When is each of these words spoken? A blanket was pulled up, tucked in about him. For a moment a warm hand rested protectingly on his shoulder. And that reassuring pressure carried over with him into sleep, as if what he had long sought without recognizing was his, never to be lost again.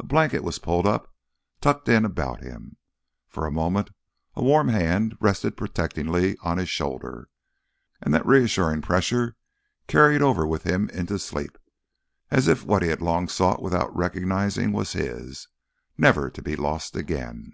A 0.00 0.04
blanket 0.04 0.42
was 0.42 0.58
pulled 0.58 0.84
up, 0.84 1.14
tucked 1.60 1.88
in 1.88 2.04
about 2.04 2.42
him. 2.42 2.76
For 3.28 3.46
a 3.46 3.52
moment 3.52 3.90
a 4.34 4.42
warm 4.42 4.66
hand 4.66 5.16
rested 5.20 5.56
protectingly 5.56 6.36
on 6.38 6.58
his 6.58 6.68
shoulder. 6.68 7.28
And 8.02 8.12
that 8.12 8.26
reassuring 8.26 8.82
pressure 8.82 9.36
carried 9.86 10.22
over 10.22 10.44
with 10.44 10.64
him 10.64 10.88
into 10.90 11.20
sleep, 11.20 11.56
as 12.32 12.48
if 12.48 12.64
what 12.64 12.82
he 12.82 12.88
had 12.88 13.00
long 13.00 13.28
sought 13.28 13.62
without 13.62 13.94
recognizing 13.96 14.72
was 14.72 14.94
his, 14.94 15.46
never 15.96 16.30
to 16.30 16.42
be 16.42 16.56
lost 16.56 16.96
again. 16.96 17.52